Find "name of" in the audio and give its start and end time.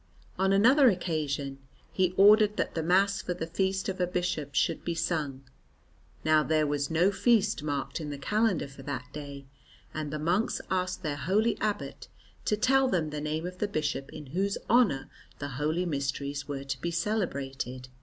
13.21-13.59